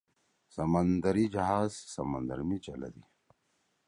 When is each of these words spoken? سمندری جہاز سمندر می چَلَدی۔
سمندری 0.55 1.25
جہاز 1.33 1.71
سمندر 1.93 2.39
می 2.47 2.57
چَلَدی۔ 2.65 3.03